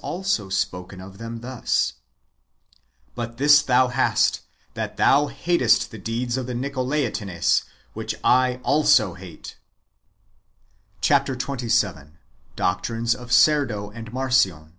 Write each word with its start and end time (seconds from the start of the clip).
also 0.00 0.48
spoken 0.48 1.00
of 1.00 1.16
tliem 1.16 1.40
thus:" 1.40 1.94
But 3.16 3.36
this 3.36 3.62
thou 3.62 3.88
hast, 3.88 4.42
that 4.74 4.96
thou 4.96 5.26
hatest 5.26 5.90
the 5.90 5.98
deeds 5.98 6.36
of 6.36 6.46
the 6.46 6.52
Nicolaitanes, 6.54 7.64
which 7.94 8.14
I 8.22 8.60
also 8.62 9.14
hate."^ 9.14 9.56
Chap, 11.00 11.26
xxvii.— 11.26 12.12
Doctrines 12.64 13.12
of 13.16 13.30
Cerdo 13.30 13.90
and 13.92 14.12
Marcion. 14.12 14.74